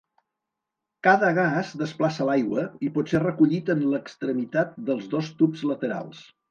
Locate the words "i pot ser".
2.89-3.23